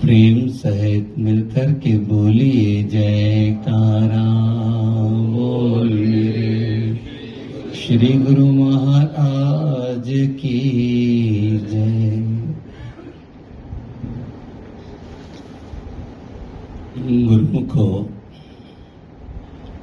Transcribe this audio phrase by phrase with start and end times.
[0.00, 4.24] प्रेम सहित मिलकर के बोलिए जयकारा
[5.32, 5.90] बोल
[7.74, 10.08] श्री गुरु महाराज
[10.40, 10.58] की
[11.70, 12.16] जय।
[17.26, 17.92] गुरुमुखों,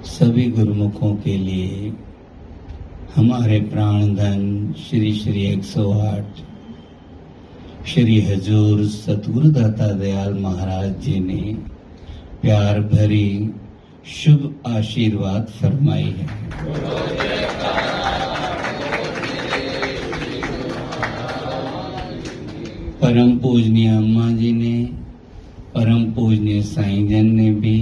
[0.05, 1.93] सभी गुरुमुखों के लिए
[3.15, 6.44] हमारे प्राण धन श्री श्री 108
[7.87, 11.41] श्री हजूर सतगुरु दाता दयाल महाराज जी ने
[12.41, 13.53] प्यार भरी
[14.05, 16.27] शुभ आशीर्वाद फरमाई है।
[23.01, 24.75] परम पूजनीय अम्मा जी ने,
[25.75, 27.77] परम पूजनीय साईं जन ने भी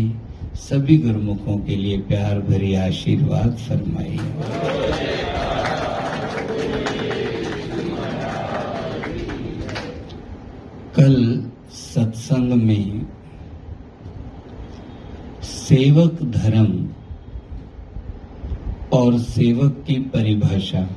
[0.70, 4.83] सभी गुरुमुखों के लिए प्यार भरी आशीर्वाद फरमाई है।
[15.68, 16.90] सेवक धर्म
[18.94, 20.90] और सेवक की परिभाषा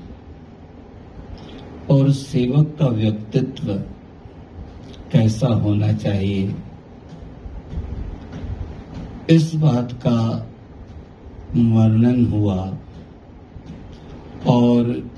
[1.90, 3.72] और सेवक का व्यक्तित्व
[5.12, 6.54] कैसा होना चाहिए?
[9.30, 10.50] इस बात का
[11.56, 12.78] वर्णन हुआ
[14.46, 15.10] और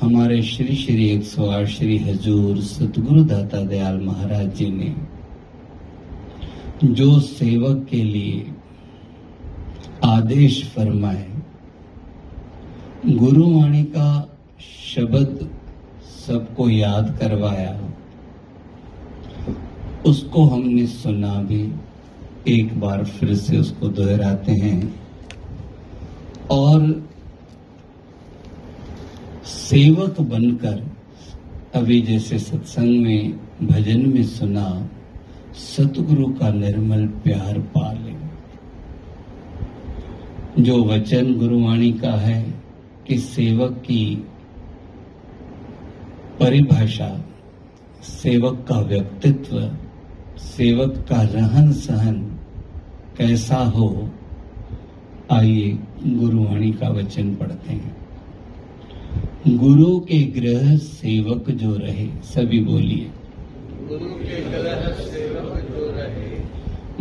[0.00, 4.94] हमारे श्री श्री एक सौ आठ श्री हजूर सतगुरु दाता दयाल महाराज जी ने
[6.84, 8.52] जो सेवक के लिए
[10.16, 11.30] आदेश फरमाए।
[13.06, 14.38] गुरुवाणी का
[14.94, 15.50] शब्द
[16.26, 17.90] सबको याद करवाया।
[20.06, 21.72] उसको हमने सुना भी,
[22.48, 25.00] एक बार फिर से उसको दोहराते हैं।
[26.50, 27.08] और
[29.44, 30.86] सेवक बनकर
[31.74, 34.88] अभी जैसे सत्संग में, भजन में सुना,
[35.54, 38.25] सतगुरु का निर्मल प्यार पाले।
[40.58, 42.54] जो वचन गुरुवाणी का है
[43.06, 44.24] कि सेवक की
[46.40, 47.24] परिभाषा
[48.02, 49.76] सेवक का व्यक्तित्व
[50.38, 52.38] सेवक का रहन सहन
[53.18, 54.10] कैसा हो
[55.32, 57.96] आइए गुरुवाणी का वचन पढ़ते हैं।
[59.48, 63.10] गुरु के ग्रह सेवक जो रहे सभी बोलिए।
[63.88, 66.36] गुरु के ग्रह सेवक जो रहे।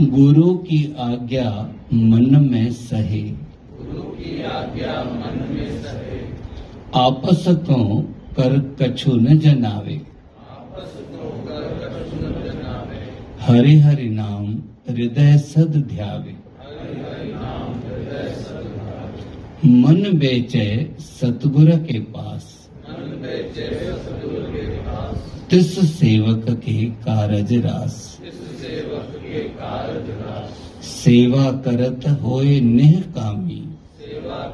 [0.05, 3.44] गुरु की आज्ञा मन में सहे
[6.95, 8.01] आपस को
[8.37, 10.01] कर कछु न जनावे।
[13.41, 16.35] हरि हरि नाम हृदय सद ध्यावे।
[19.65, 22.69] मन बेचे सतगुर के पास।
[25.49, 28.19] तिस सेवक के कारज रास।
[30.83, 33.74] सेवा करत होए निह कामी।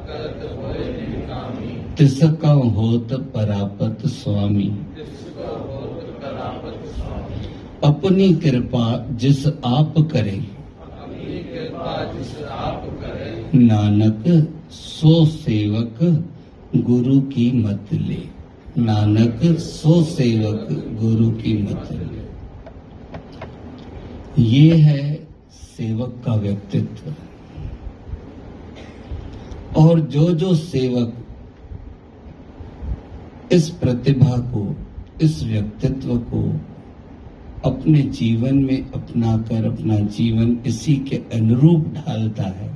[0.02, 4.68] सेवा करत होए निकामी तिस का होत परापत स्वामी।
[7.84, 10.44] अपनी कृपा जिस आप करे।
[13.54, 14.24] नानक
[14.70, 15.98] सो सेवक
[16.76, 18.22] गुरु की मत ले।
[18.78, 20.68] नानक सो सेवक
[21.00, 22.22] गुरु की मत ले।
[24.42, 27.14] ये है सेवक का व्यक्तित्व।
[29.76, 31.14] और जो जो सेवक
[33.52, 34.76] इस प्रतिभा को,
[35.22, 36.60] इस व्यक्तित्व को
[37.64, 42.72] अपने जीवन में अपनाकर, अपना जीवन इसी के अनुरूप ढालता है,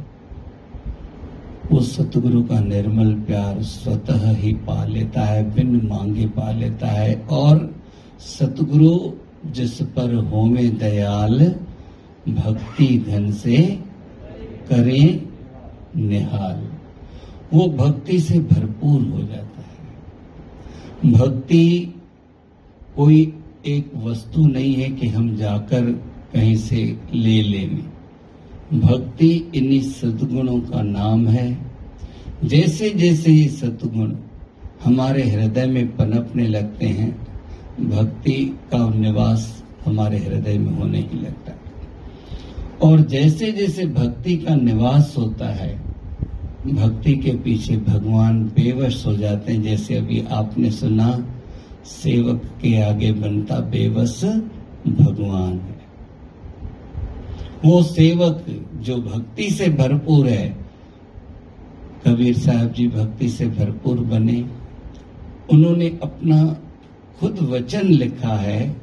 [1.72, 7.26] वो सतगुरु का निर्मल प्यार स्वतः ही पा लेता है, बिन मांगे पा लेता है।
[7.30, 7.74] और
[8.20, 9.12] सतगुरु
[9.50, 11.54] जिस पर होमे दयाल,
[12.28, 13.80] भक्ति धन से
[14.68, 15.28] करें
[15.96, 16.65] निहाल।
[17.54, 21.94] वो भक्ति से भरपूर हो जाता है। भक्ति
[22.96, 23.34] कोई
[23.66, 25.92] एक वस्तु नहीं है कि हम जाकर
[26.32, 27.96] कहीं से ले लेंगे
[28.78, 31.72] भक्ति इन्हीं सद्गुणों का नाम है।
[32.44, 34.16] जैसे जैसे ये सद्गुण
[34.84, 37.26] हमारे हृदय में पनपने लगते हैं,
[37.80, 41.58] भक्ति का निवास हमारे हृदय में होने ही लगता है।
[42.82, 45.85] और जैसे जैसे भक्ति का निवास होता है
[46.72, 51.26] भक्ति के पीछे भगवान बेवश हो जाते हैं। जैसे अभी आपने सुना,
[51.84, 54.24] सेवक के आगे बनता बेवस
[54.88, 55.76] भगवान है।
[57.64, 60.56] वो सेवक जो भक्ति से भरपूर है,
[62.06, 64.50] कबीर साहब जी भक्ति से भरपूर बने।
[65.52, 66.56] उन्होंने अपना
[67.20, 68.76] खुद वचन लिखा है।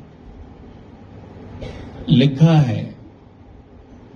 [2.10, 2.96] लिखा है,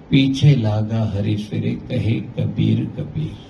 [0.09, 3.46] पीछे लागा हरी फिरे, कहे कबीर कबीर।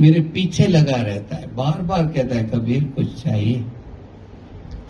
[0.00, 3.64] मेरे पीछे लगा रहता है। बार बार कहता है, कबीर, कुछ चाहिए?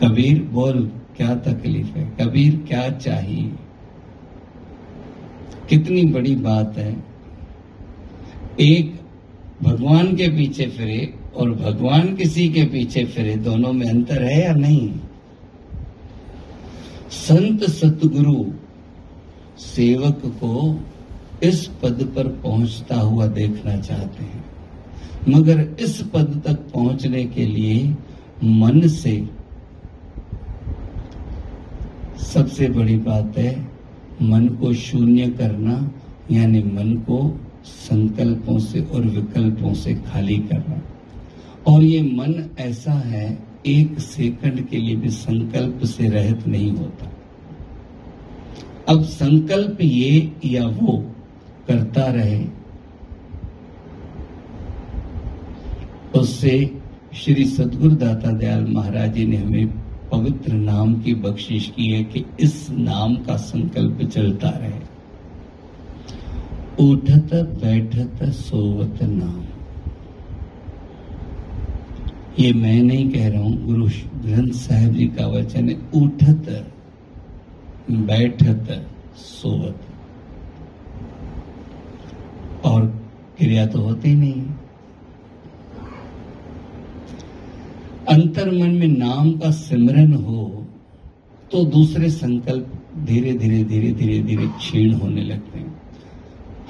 [0.05, 2.13] कबीर, बोल, क्या तकलीफ़ है?
[2.21, 3.53] कबीर, क्या चाहिए?
[5.69, 7.05] कितनी बड़ी बात है।
[8.61, 9.01] एक,
[9.63, 14.53] भगवान के पीछे फिरे और भगवान किसी के पीछे फिरे, दोनों में अंतर है या
[14.53, 14.95] नहीं?
[17.11, 18.53] संत सतगुरु
[19.59, 20.81] सेवक को
[21.43, 24.50] इस पद पर पहुँचता हुआ देखना चाहते हैं।
[25.29, 27.97] मगर इस पद तक पहुँचने के लिए
[28.45, 29.29] मन से
[32.17, 33.69] सबसे बड़ी बात है,
[34.23, 35.91] मन को शून्य करना,
[36.31, 40.83] यानी मन को संकल्पों से और विकल्पों से खाली करना।
[41.67, 47.11] और ये मन ऐसा है, एक सेकंड के लिए भी संकल्प से रहित नहीं होता।
[48.89, 51.05] अब संकल्प ये या वो
[51.69, 52.60] करता रहे
[56.17, 56.81] उससे
[57.15, 59.67] श्री सदगुरु दाता दयाल महाराज जी ने हमें
[60.13, 64.91] पवित्र नाम की बख्शिश की है कि इस नाम का संकल्प चलता रहे।
[66.91, 69.45] उठत, बैठत, सोवत नाम।
[72.39, 73.89] ये मैं नहीं कह रहा हूँ, गुरु
[74.27, 76.73] ग्रंथ साहिब जी का वचन है, उठत,
[77.91, 78.87] बैठत,
[79.17, 79.81] सोवत।
[82.65, 82.87] और
[83.39, 84.43] क्रिया तो होती नहीं
[88.11, 90.47] अंतर मन में नाम का सिमरन हो
[91.53, 95.79] तो दूसरे संकल्प धीरे धीरे धीरे धीरे धीरे क्षीण होने लगते हैं।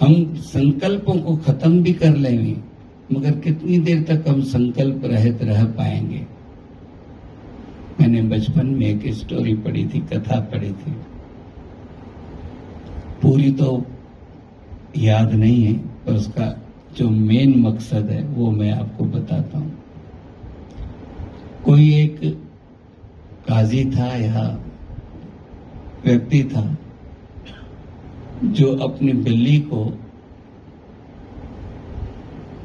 [0.00, 2.56] हम संकल्पों को खत्म भी कर लेंगे,
[3.12, 6.26] मगर कितनी देर तक हम संकल्प रहित रह पाएँगे?
[8.00, 10.92] मैंने बचपन में एक स्टोरी पढ़ी थी, कथा पढ़ी थी।
[13.22, 13.84] पूरी तो
[14.98, 16.54] याद नहीं है, पर उसका
[16.98, 19.79] जो मेन मकसद है, वो मैं आपको बताता हूँ।
[21.64, 22.20] कोई एक
[23.48, 24.60] काजी था या
[26.04, 26.76] व्यक्ति था
[28.44, 29.84] जो अपनी बिल्ली को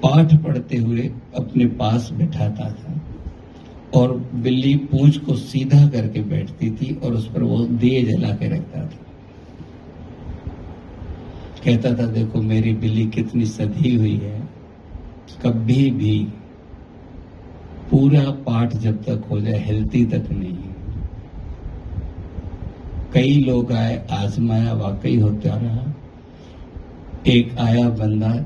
[0.06, 3.02] पाठ पढ़ते हुए अपने पास बैठाता था
[4.00, 8.48] और बिल्ली पूंछ को सीधा करके बैठती थी और उस पर वो दिए जला के
[8.48, 9.04] रखता था।
[11.66, 14.50] कहता था, देखो, मेरी बिल्ली कितनी सधी हुई है,
[15.44, 16.28] कभी भी
[17.92, 20.58] पूरा पाठ जब तक हो जाए हेल्थी तक नहीं।
[23.14, 25.94] कई लोग आए, आजमाया, वाकई होता रहा।
[27.28, 28.46] एक आया बंदा,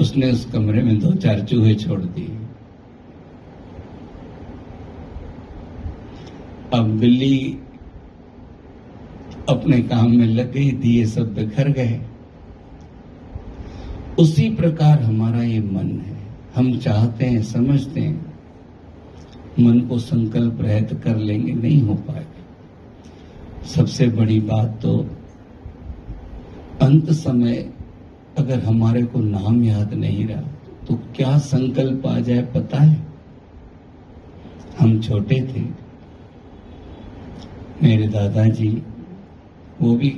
[0.00, 2.36] उसने उस कमरे में दो चार चूहे छोड़ दिए।
[6.74, 7.58] अब बिल्ली
[9.48, 12.00] अपने काम में लग गई, दिए सब बिखर गए।
[14.18, 16.19] उसी प्रकार हमारा ये मन है।
[16.54, 18.34] हम चाहते हैं, समझते हैं,
[19.60, 24.96] मन को संकल्प रहत कर लेंगे, नहीं हो पाएगा। सबसे बड़ी बात तो
[26.82, 27.56] अंत समय
[28.38, 30.42] अगर हमारे को नाम याद नहीं रहा
[30.88, 32.96] तो क्या संकल्प आ जाए पता है?
[34.78, 35.64] हम छोटे थे।
[37.82, 38.68] मेरे दादाजी,
[39.80, 40.10] वो भी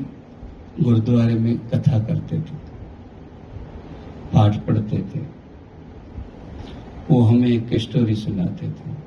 [0.81, 2.57] गुरुद्वारे में कथा करते थे,
[4.33, 5.21] पाठ पढ़ते थे।
[7.11, 9.03] वो हमें एक स्टोरी सुनाते थे।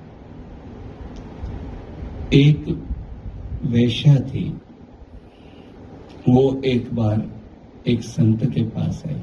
[2.34, 2.88] एक
[3.64, 4.50] वेश्या थी।
[6.30, 7.30] वो एक बार
[7.88, 9.22] एक संत के पास आई।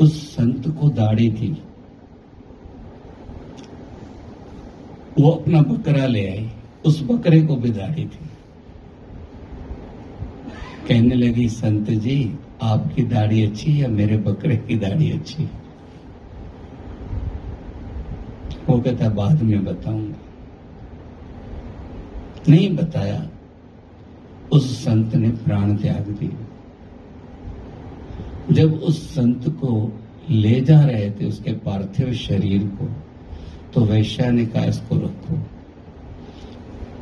[0.00, 1.62] उस संत को दाढ़ी थी।
[5.20, 6.50] वो अपना बकरा ले आई।
[6.86, 8.28] उस बकरे को भी दाढ़ी थी।
[10.88, 15.48] कहने लगी, संत जी, आपकी दाढ़ी अच्छी या मेरे बकरे की दाढ़ी अच्छी?
[18.68, 20.18] वो कहता बाद में बताऊँगा।
[22.48, 23.28] नहीं बताया,
[24.52, 26.36] उस संत ने प्राण त्याग दिए
[28.52, 29.92] जब उस संत को
[30.30, 32.88] ले जा रहे थे, उसके पार्थिव शरीर को
[33.74, 35.38] तो वैश्या ने कहा, इसको रखो।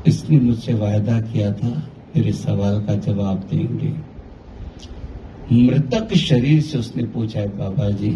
[0.06, 1.70] इसने मुझसे वायदा किया था,
[2.16, 3.92] मेरे सवाल का जवाब देंगे।
[5.52, 8.10] मृतक शरीर से उसने पूछा है बाबा जी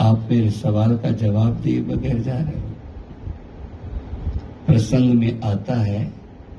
[0.00, 2.76] आप मेरे सवाल का जवाब दिए बगैर जा रहे हो।
[4.66, 6.12] प्रसंग में आता है,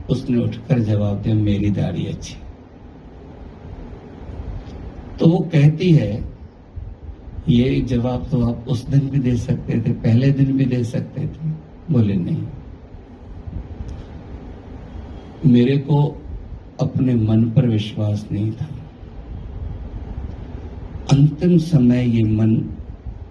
[0.10, 2.36] उसने उठकर जवाब दिया, मेरी दाढ़ी अच्छी।
[5.20, 6.26] तो वो कहती है,
[7.50, 11.22] ये जवाब तो आप उस दिन भी दे सकते थे, पहले दिन भी दे सकते
[11.22, 11.50] थे।
[11.92, 12.44] बोले, नहीं।
[15.46, 16.22] मेरे को
[16.82, 18.66] अपने मन पर विश्वास नहीं था।
[21.12, 22.56] अंतिम समय ये मन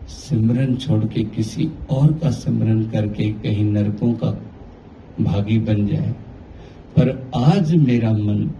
[0.08, 4.30] सिमरन छोड़ के किसी और का सिमरन करके कहीं नरकों का
[5.20, 6.14] भागी बन जाए।
[6.96, 8.50] पर आज मेरा मन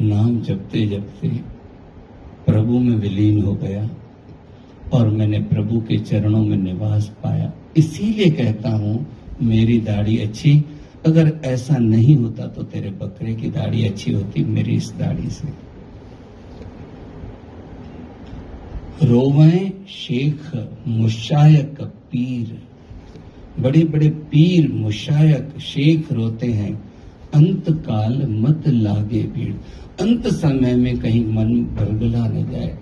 [0.00, 1.28] नाम जपते जपते
[2.46, 3.88] प्रभु में विलीन हो गया
[4.92, 9.06] और मैंने प्रभु के चरणों में निवास पाया। इसीलिए कहता हूँ,
[9.42, 10.64] मेरी दाढ़ी अच्छी,
[11.06, 15.48] अगर ऐसा नहीं होता तो तेरे बकरे की दाढ़ी अच्छी होती मेरी इस दाढ़ी से।
[19.02, 22.62] रोवे शेख मुशायक पीर।
[23.62, 26.92] बड़े बड़े पीर मुशायक शेख रोते हैं।
[27.34, 29.54] अंत काल मत लागे भीड़।
[30.00, 32.78] अंत समय में कहीं मन बरगला न जाए।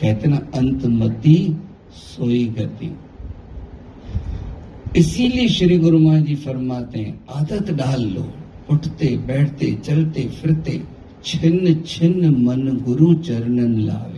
[0.00, 1.56] कहते ना, अंत मती
[1.94, 2.98] सोई गति।
[4.96, 8.32] इसीलिए श्री गुरु महाराज जी फरमाते हैं, आदत डाल लो।
[8.70, 10.82] उठते, बैठते, चलते, फिरते
[11.24, 14.15] छिन्न छिन्न मन गुरु चरणन लावे।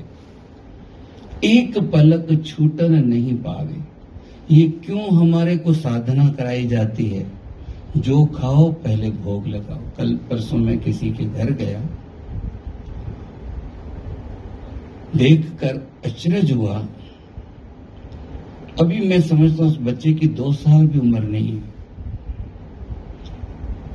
[1.45, 3.99] एक पलक छूटन नहीं पावे।
[4.55, 7.31] ये क्यों हमारे को साधना कराई जाती है?
[7.97, 11.83] जो खाओ, पहले भोग लगाओ। कल परसों मैं किसी के घर गया।
[15.17, 16.89] देखकर अचरज हुआ।
[18.81, 21.63] अभी मैं समझता हूँ उस बच्चे की दो साल भी उम्र नहीं है।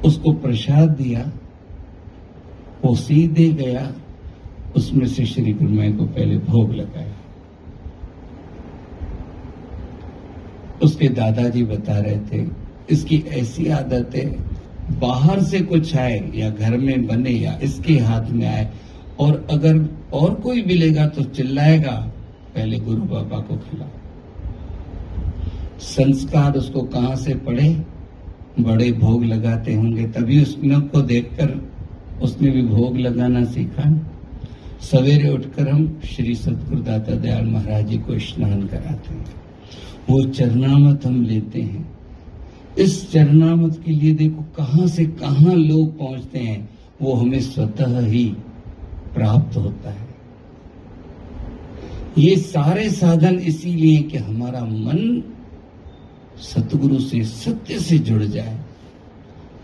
[0.05, 1.31] उसको प्रसाद दिया।
[2.85, 3.95] वो सीधे गया।
[4.75, 7.15] उसमें से श्री गुरुमय को पहले भोग लगाया।
[10.81, 12.45] उसके दादाजी बता रहे थे,
[12.89, 14.25] इसकी ऐसी आदत है
[14.99, 18.69] बाहर से कुछ आए या घर में बने या इसके हाथ में आए,
[19.19, 19.77] और अगर
[20.13, 21.91] और कोई मिलेगा तो चिल्लाएगा,
[22.55, 23.89] पहले गुरु बाबा को खिलाओ
[25.83, 27.69] संस्कार उसको कहाँ से पड़े
[28.59, 31.59] बड़े भोग लगाते होंगे, तभी उसने को देखकर
[32.21, 33.89] उसने भी भोग लगाना सीखा।
[34.81, 39.25] सवेरे उठकर हम श्री सतगुरु दाता दयाल महाराज जी को स्नान कराते हैं।
[40.09, 41.91] वो चरनामत हम लेते हैं।
[42.79, 46.69] इस चरनामत के लिए देखो कहाँ से कहाँ लोग पहुँचते हैं,
[47.01, 48.25] वो हमें स्वतः ही
[49.13, 50.07] प्राप्त होता है।
[52.17, 55.23] ये सारे साधन इसीलिए कि हमारा मन
[56.41, 58.59] सतगुरु से, सत्य से जुड़ जाए।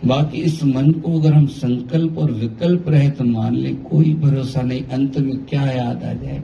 [0.06, 4.62] बाकी इस मन को अगर हम संकल्प और विकल्प रहे तो मान ले कोई भरोसा
[4.62, 6.44] नहीं, अंत में क्या याद आ जाए?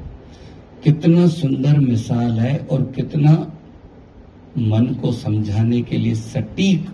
[0.84, 3.52] कितना सुंदर मिसाल है और कितना
[4.58, 6.90] मन को समझाने के लिए सटीक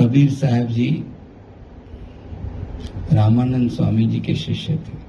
[0.00, 1.04] कबीर साहब जी,
[3.12, 5.02] रामानंद स्वामी जी के शिष्य थे।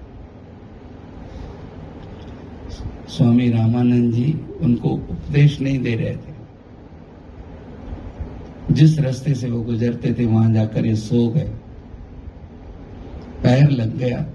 [3.10, 6.34] स्वामी रामानंद जी उनको उपदेश नहीं दे रहे थे।
[8.72, 11.52] जिस रास्ते से वो गुजरते थे, वहाँ जाकर ये सो गए।
[13.44, 14.26] पैर लग गया।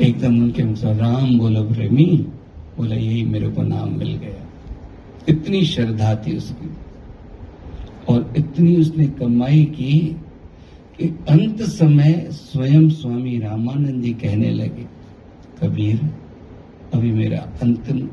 [0.00, 2.28] एकदम उनके मुख राम बोलो, प्रेमी
[2.76, 4.46] बोला, यही मेरे को नाम मिल गया।
[5.28, 6.70] इतनी श्रद्धा थी उसकी।
[8.08, 10.16] और इतनी उसने कमाई की
[10.98, 14.86] कि अंत समय स्वयं स्वामी रामानंद जी कहने लगे,
[15.62, 16.10] कबीर,
[16.94, 18.08] अभी मेरा अंतिम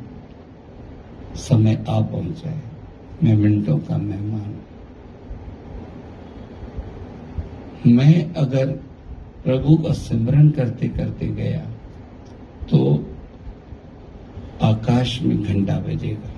[1.36, 2.74] समय आ पहुँचा है।
[3.24, 4.56] मैं मिनटों का मेहमान
[7.88, 8.72] मैं अगर
[9.44, 11.60] प्रभु का सिमरन करते करते गया
[12.70, 13.10] तो
[14.62, 16.30] आकाश में घंटा बजेगा।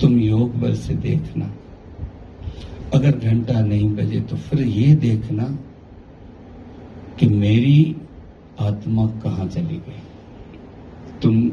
[0.00, 1.54] तुम योग बल से देखना।
[2.94, 5.58] अगर घंटा नहीं बजे तो फिर ये देखना
[7.18, 7.96] कि मेरी
[8.60, 10.02] आत्मा कहाँ चली गई।
[11.22, 11.52] तुम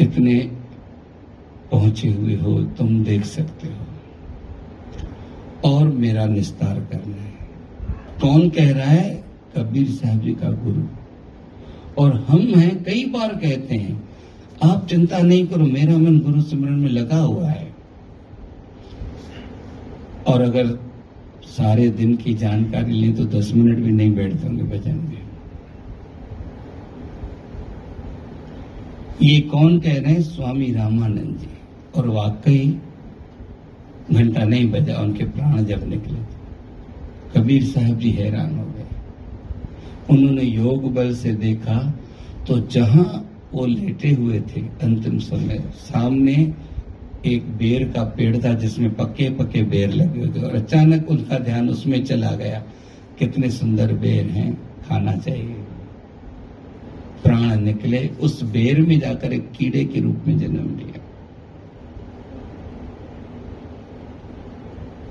[0.00, 0.38] इतने
[1.72, 3.84] पहुँचे हुए हो, तुम देख सकते हो।
[5.64, 7.32] और मेरा निस्तार करना है।
[8.20, 9.24] कौन कह रहा है?
[9.56, 11.01] कबीर साहब जी का गुरु।
[11.98, 14.08] और हम हैं, कई बार कहते हैं,
[14.62, 17.74] आप चिंता नहीं करो, मेरा मन गुरु सिमरन में लगा हुआ है।
[20.26, 20.78] और अगर
[21.44, 25.22] सारे दिन की जानकारी लें तो दस मिनट भी नहीं बैठते होंगे भजन में।
[29.22, 30.22] ये कौन कह रहे हैं?
[30.22, 31.48] स्वामी रामानंद जी।
[31.96, 32.78] और वाकई
[34.12, 36.18] घंटा नहीं बजा, उनके प्राण जब निकले।
[37.34, 38.64] कबीर साहब जी हैरान हो
[40.10, 41.78] उन्होंने योग बल से देखा
[42.48, 43.04] तो जहाँ
[43.52, 46.32] वो लेटे हुए थे अंतिम समय, सामने
[47.26, 51.38] एक बेर का पेड़ था जिसमें पक्के पक्के बेर लगे हुए थे और अचानक उनका
[51.38, 52.62] ध्यान उसमें चला गया,
[53.18, 54.54] कितने सुंदर बेर हैं,
[54.88, 55.54] खाना चाहिए।
[57.22, 61.00] प्राण निकले, उस बेर में जाकर एक कीड़े के रूप में जन्म लिया।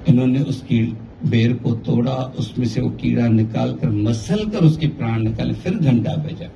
[0.10, 0.82] उन्होंने उसकी
[1.26, 5.74] बेर को तोड़ा, उसमें से वो कीड़ा निकाल कर मसल कर उसके प्राण निकाले, फिर
[5.74, 6.50] घंटा भेजा।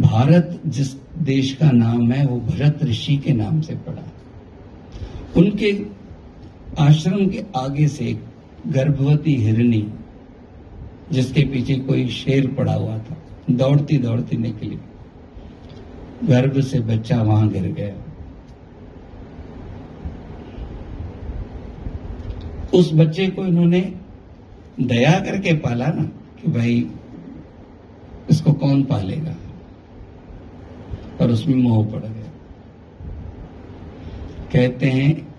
[0.00, 4.02] भारत जिस देश का नाम है, वो भरत ऋषि के नाम से पड़ा।
[5.36, 5.86] उनके
[6.78, 8.18] आश्रम के आगे से
[8.66, 9.86] गर्भवती हिरणी,
[11.12, 13.16] जिसके पीछे कोई शेर पड़ा हुआ था
[13.50, 14.78] दौड़ती दौड़ती निकली।
[16.24, 17.94] गर्भ से बच्चा वहाँ गिर गया।
[22.76, 23.94] उस बच्चे को इन्होंने
[24.80, 26.90] दया करके पाला ना कि भाई,
[28.30, 29.36] इसको कौन पालेगा?
[31.20, 32.32] और उसमें मोह पड़ गया।
[34.52, 35.34] कहते हैं,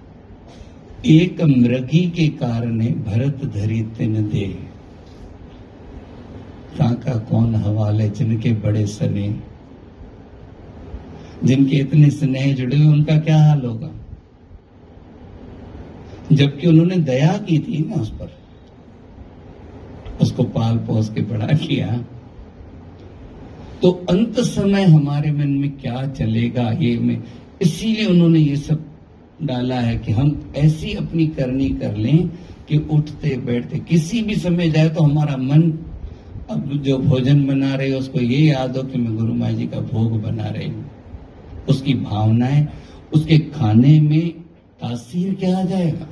[1.06, 4.48] एक मृगी के कारण भरत धरी तिन दे।
[6.78, 9.40] ताका कौन हवाले जिनके बड़े सने?
[11.44, 13.97] जिनके इतने स्नेह जुड़े हुए, उनका क्या हाल होगा?
[16.32, 18.38] जबकि उन्होंने दया की थी ना उस पर।
[20.22, 22.06] उसको पाल पोस के बड़ा किया।
[23.82, 27.24] तो अंत समय हमारे मन में क्या चलेगा ये में?
[27.62, 28.86] इसीलिए उन्होंने ये सब
[29.44, 32.28] डाला है कि हम ऐसी अपनी करनी कर लें
[32.68, 35.80] कि उठते, बैठते, किसी भी समय जाए तो हमारा मन
[36.50, 39.68] अब जो भोजन बना रहे हो, उसको ये याद हो कि मैं गुरु माँ जी
[39.68, 40.92] का भोग बना रही हूँ।
[41.70, 42.68] उसकी भावनाएँ,
[43.14, 44.30] उसके खाने में
[44.82, 46.08] तासीर क्या आ जाएगा?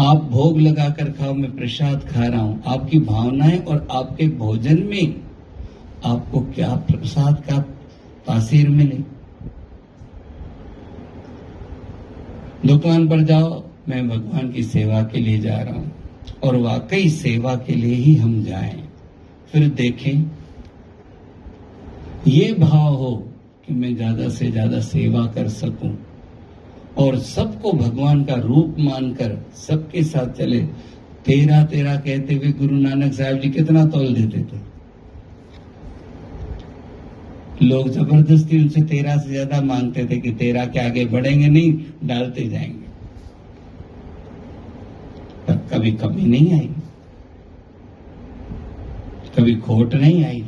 [0.00, 5.14] आप भोग लगाकर खाओ, मैं प्रसाद खा रहा हूँ। आपकी भावनाएँ और आपके भोजन में
[6.04, 7.58] आपको क्या प्रसाद का
[8.26, 8.96] तासीर मिले?
[12.66, 15.92] दुकान पर जाओ, मैं भगवान की सेवा के लिए जा रहा हूँ
[16.44, 18.82] और वाकई सेवा के लिए ही हम जाएँ।
[19.52, 20.30] फिर देखें,
[22.28, 23.14] ये भाव हो
[23.66, 25.96] कि मैं ज़्यादा से ज़्यादा सेवा कर सकूँ।
[26.98, 30.60] और सबको भगवान का रूप मानकर सबके साथ चले।
[31.24, 34.68] तेरा तेरा कहते हुए गुरु नानक साहब जी कितना तोल देते थे।
[37.62, 41.72] लोग ज़बरदस्ती उनसे तेरह से ज़्यादा मांगते थे कि तेरह के आगे बढ़ेंगे नहीं,
[42.04, 42.88] डालते जाएँगे।
[45.46, 46.68] पर कभी कमी नहीं आई।
[49.38, 50.44] कभी खोट नहीं आई।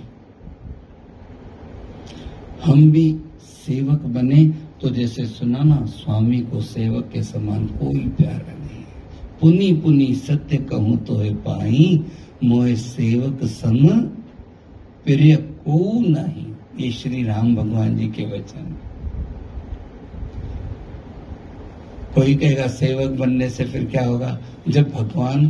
[2.64, 4.44] हम भी सेवक बने
[4.82, 8.82] तो जैसे सुना ना, स्वामी को सेवक के समान कोई प्यारा नहीं
[9.40, 12.04] पुनि पुनी सत्य कहूँ तो है पाई,
[12.44, 13.88] मोह सेवक सम
[15.04, 16.46] प्रिय को नहीं।
[16.80, 18.76] ये श्री राम भगवान जी के वचन।
[22.14, 24.38] कोई कहेगा, सेवक बनने से फिर क्या होगा?
[24.68, 25.46] जब भगवान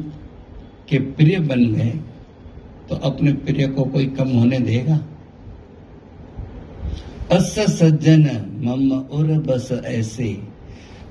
[0.88, 1.90] के प्रिय बन गए
[2.88, 4.99] तो अपने प्रिय को कोई कम होने देगा?
[7.33, 8.23] अस सज्जन
[8.59, 10.42] मम उर बस ऐसे।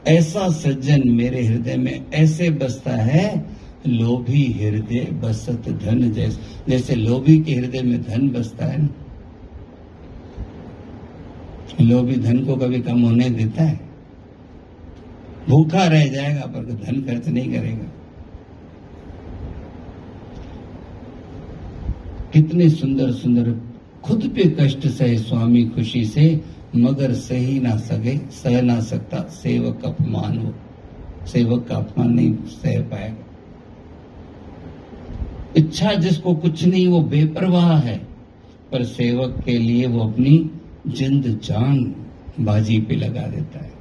[0.07, 3.45] ऐसा सज्जन मेरे हृदय में ऐसे बसता है,
[3.87, 8.89] लोभी हृदय बसत धन जैसे। जैसे लोभी के हृदय में धन बसता है ना।
[11.81, 13.79] लोभी धन को कभी कम होने देता है।
[15.49, 17.91] भूखा रह जाएगा पर धन खर्च नहीं करेगा।
[22.33, 23.70] कितने सुंदर सुंदर
[24.03, 26.41] खुद पे कष्ट सहे स्वामी खुशी से,
[26.75, 30.53] मगर सही ना सके सह ना सकता सेवक अपमान हो।
[31.27, 33.25] सेवक का अपमान नहीं सह पाएगा।
[35.57, 37.97] इच्छा जिसको कुछ नहीं, वो बेपरवाह है,
[38.71, 40.49] पर सेवक के लिए वो अपनी
[40.87, 41.95] जिंद जान
[42.39, 43.71] बाजी पे लगा देता है।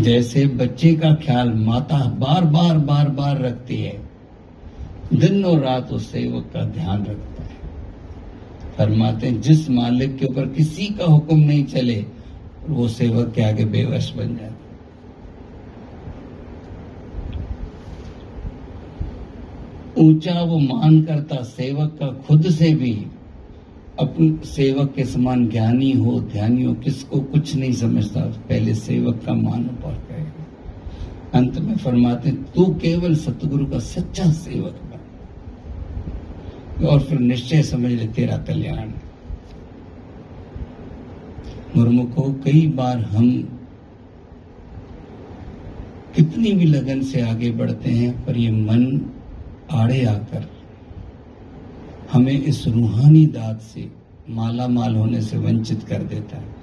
[0.00, 4.00] जैसे बच्चे का ख्याल माता बार बार बार बार रखती है,
[5.14, 7.35] दिन और रात उस सेवक का ध्यान रखता
[8.78, 12.04] फरमाते जिस मालिक के ऊपर किसी का हुक्म नहीं चले,
[12.68, 14.54] वो सेवक के आगे बेवश बन जाता
[19.98, 22.92] ऊँचा वो मान करता सेवक का खुद से भी
[24.00, 29.34] अपने सेवक के समान ज्ञानी हो ध्यानी हो, किसको कुछ नहीं समझता, पहले सेवक का
[29.34, 30.44] मान पर कहेगा
[31.34, 34.80] अंत में फरमाते तू केवल सतगुरु का सच्चा सेवक
[36.84, 38.90] और फिर निश्चय समझ ले तेरा कल्याण
[41.76, 43.30] मुर्मू को कई बार हम
[46.16, 49.00] कितनी भी लगन से आगे बढ़ते हैं, पर ये मन
[49.70, 50.48] आड़े आकर
[52.12, 53.90] हमें इस रूहानी दात से
[54.30, 56.54] माला माल होने से वंचित कर देता है।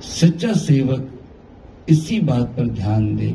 [0.00, 1.08] सच्चा सेवक
[1.88, 3.34] इसी बात पर ध्यान दे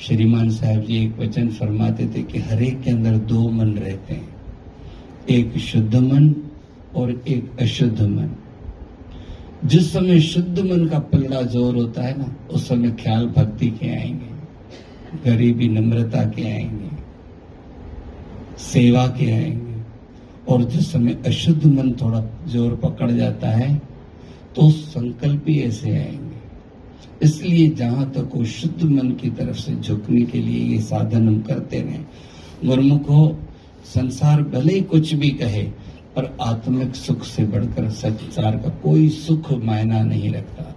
[0.00, 4.14] श्रीमान साहब जी एक वचन फरमाते थे कि हर एक के अंदर दो मन रहते
[4.14, 4.34] हैं।
[5.30, 6.34] एक शुद्ध मन
[6.96, 8.30] और एक अशुद्ध मन।
[9.64, 13.88] जिस समय शुद्ध मन का पलड़ा ज़ोर होता है ना, उस समय ख्याल भक्ति के
[13.90, 14.34] आएँगे,
[15.24, 16.90] गरीबी नम्रता के आएँगे,
[18.64, 19.74] सेवा के आएँगे।
[20.48, 23.74] और जिस समय अशुद्ध मन थोड़ा ज़ोर पकड़ जाता है
[24.56, 26.25] तो संकल्प ही ऐसे आएँगे।
[27.22, 31.40] इसलिए जहाँ तक वो शुद्ध मन की तरफ़ से झुकने के लिए ये साधन हम
[31.42, 31.98] करते रहे।
[32.64, 33.36] गुरमुख हो,
[33.86, 35.62] संसार भले ही कुछ भी कहे,
[36.16, 40.74] पर आत्मिक सुख से बढ़कर संसार का कोई सुख मायना नहीं रखता।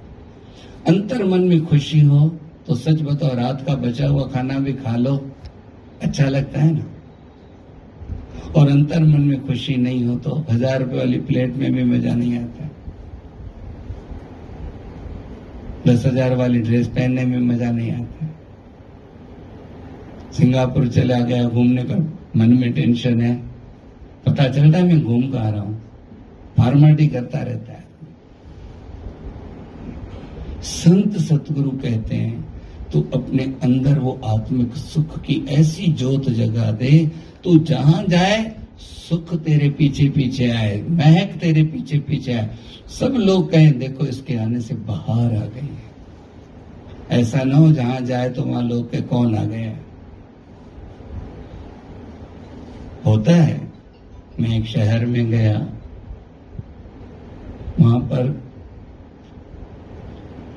[0.88, 2.28] अंतर मन में खुशी हो
[2.68, 5.16] तो सच बताओ, रात का बचा हुआ खाना भी खा लो।
[6.04, 6.86] अच्छा लगता है ना?
[8.56, 12.14] और अंतर मन में खुशी नहीं हो तो हज़ार रुपए वाली प्लेट में भी मज़ा
[12.16, 12.70] नहीं आता।
[15.88, 18.28] दस हज़ार वाली ड्रेस पहनने में मज़ा नहीं आता।
[20.32, 22.00] सिंगापुर चला गया, घूमने पर
[22.36, 23.36] मन में टेंशन है।
[24.26, 25.82] पता चलता है मैं घूम कर आ रहा हूँ।
[26.58, 27.88] फॉर्मेलिटी करता रहता है।
[30.64, 32.46] संत सतगुरु कहते हैं,
[32.92, 37.06] तू अपने अंदर वो आत्मिक सुख की ऐसी जोत जगा दे,
[37.44, 38.38] तू जहाँ जाए
[38.80, 42.50] सुख तेरे पीछे पीछे आए, महक तेरे पीछे पीछे आए।
[42.90, 45.88] सब लोग कहें, देखो, इसके आने से बाहर आ गई है।
[47.12, 49.76] ऐसा ना हो, जहाँ जाए तो वहाँ लोग के कौन आ गए
[53.06, 53.60] होता है,
[54.40, 55.58] मैं एक शहर में गया,
[57.80, 58.28] वहाँ पर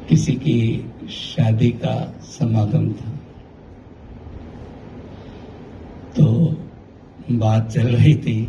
[0.08, 3.11] किसी की शादी का समागम था।
[6.16, 6.24] तो
[7.30, 8.42] बात चल रही थी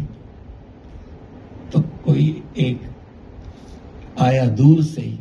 [1.74, 2.26] तो कोई
[2.60, 2.82] एक
[4.20, 5.18] आया दूर से ही,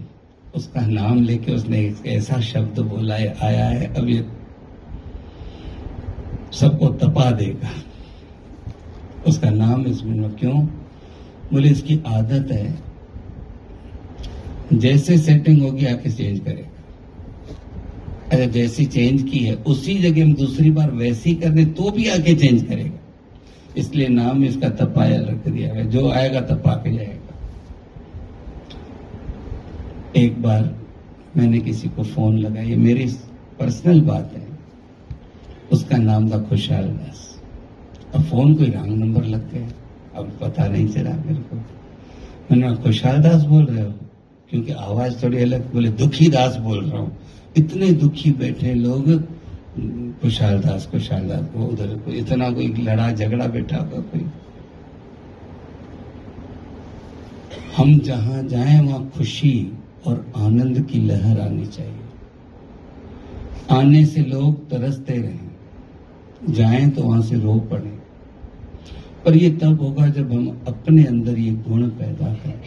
[0.54, 4.24] उसका नाम लेके उसने एक ऐसा शब्द बोला है आया है, अब ये
[6.52, 7.70] सबको तपा देगा।
[9.26, 10.64] उसका नाम इसमें क्यों?
[11.52, 12.78] बोले, इसकी आदत है,
[14.74, 16.68] जैसे सेटिंग होगी आके चेंज करेगा।
[18.32, 22.08] अगर जैसी चेंज की है, उसी जगह में दूसरी बार वैसी कर दे तो भी
[22.08, 22.98] आके चेंज करेगा।
[23.76, 27.18] इसलिए नाम इसका तपाया रख दिया है जो आएगा तपा के जाएगा।
[30.16, 30.74] एक बार
[31.36, 33.06] मैंने किसी को फ़ोन लगाया मेरी
[33.60, 34.48] पर्सनल बात है।
[35.72, 37.40] उसका नाम था खुशहाल दास।
[38.14, 39.68] अब फ़ोन कोई रंग नंबर लग गया।
[40.14, 41.56] अब पता नहीं चला मेरे को।
[42.50, 43.92] मैंने खुशहाल दास बोल रहे हो?
[44.50, 47.18] क्योंकि आवाज़ थोड़ी अलग, बोले, दुखी दास बोल रहा हूँ।
[47.56, 49.08] इतने दुखी बैठे लोग
[50.22, 54.26] खुशहाल दास खुशहाल दास वो उधर कोई इतना कोई लड़ा, झगड़ा बैठा होगा कोई।
[57.76, 59.72] हम जहाँ जाए, वहाँ खुशी
[60.06, 61.98] और आनंद की लहर आनी चाहिए।
[63.70, 65.52] आने से लोग तरसते रहे।
[66.52, 67.98] जाए तो वहाँ से रो पड़े।
[69.24, 72.60] पर ये तब होगा जब हम अपने अंदर ये गुण पैदा करें।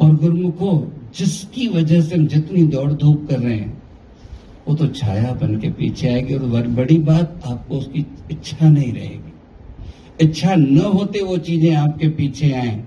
[0.00, 3.81] और गुरुमुखो, जिसकी वजह से हम जितनी दौड़ धूप कर रहे हैं
[4.68, 9.32] वो तो छाया बन के पीछे आएगी और बड़ी बात, आपको उसकी इच्छा नहीं रहेगी।
[10.20, 12.82] इच्छा न होते वो चीज़ें आपके पीछे आए।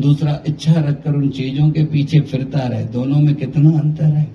[0.00, 4.26] दूसरा, इच्छा रखकर उन चीज़ों के पीछे फिरता रहे। दोनों में कितना अंतर है?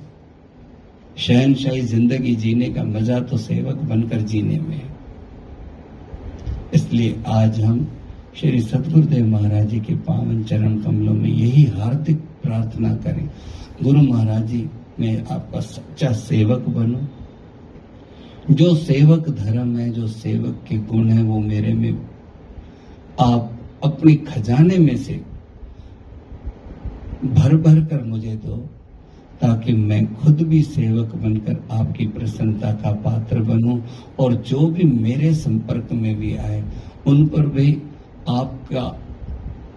[1.17, 4.91] शहनशाही ज़िंदगी जीने का मज़ा तो सेवक बनकर जीने में है।
[6.73, 7.87] इसलिए आज हम
[8.37, 13.29] श्री सतगुरुदेव महाराज जी के पावन चरण कमलों में यही हार्दिक प्रार्थना करें।
[13.83, 14.59] गुरु महाराज जी
[14.99, 17.01] मैं आपका सच्चा सेवक बनूं।
[18.53, 22.07] जो सेवक धर्म है, जो सेवक के गुण है, वो मेरे में
[23.19, 25.13] आप अपने खजाने में से
[27.25, 28.57] भर भर कर मुझे दो,
[29.41, 33.81] ताकि मैं खुद भी सेवक बनकर आपकी प्रसन्नता का पात्र बनूं
[34.19, 36.63] और जो भी मेरे संपर्क में भी आए,
[37.07, 37.81] उन पर भी
[38.29, 38.99] आपका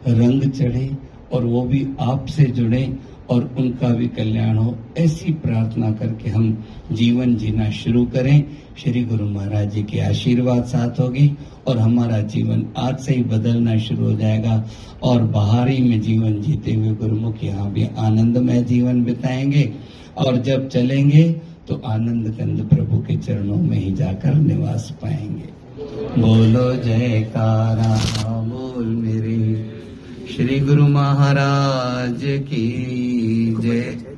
[0.08, 0.96] रंग चढ़े
[1.32, 2.98] और वो भी आपसे जुड़े।
[3.30, 8.44] और उनका भी कल्याण हो, ऐसी प्रार्थना करके हम जीवन जीना शुरू करें।
[8.78, 11.30] श्री गुरु महाराज जी के आशीर्वाद साथ होगी
[11.66, 14.64] और हमारा जीवन आज से ही बदलना शुरू हो जाएगा
[15.02, 19.72] और बाहरी में जीवन जीते हुए गुरुमुख यहाँ भी आनंदमय जीवन बिताएँगे
[20.18, 21.24] और जब चलेंगे
[21.68, 25.54] तो आनंद कंद प्रभु के चरणों में ही जाकर निवास पाएँगे।
[26.20, 27.96] बोलो जयकारा,
[28.42, 29.36] बोल मेरे
[30.26, 33.05] श्री गुरु महाराज की।
[33.66, 34.15] Yeah.